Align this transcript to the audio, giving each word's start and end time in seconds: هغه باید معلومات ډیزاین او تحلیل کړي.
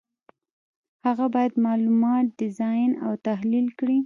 هغه 1.05 1.25
باید 1.35 1.53
معلومات 1.65 2.25
ډیزاین 2.41 2.91
او 3.05 3.11
تحلیل 3.27 3.67
کړي. 3.79 3.97